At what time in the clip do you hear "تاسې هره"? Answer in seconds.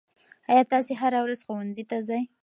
0.71-1.19